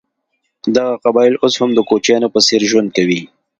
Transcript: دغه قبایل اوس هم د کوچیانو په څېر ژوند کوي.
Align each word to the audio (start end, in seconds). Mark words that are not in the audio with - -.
دغه 0.75 0.93
قبایل 1.05 1.35
اوس 1.43 1.53
هم 1.61 1.69
د 1.75 1.79
کوچیانو 1.89 2.27
په 2.33 2.39
څېر 2.47 2.61
ژوند 2.69 2.89
کوي. 2.97 3.21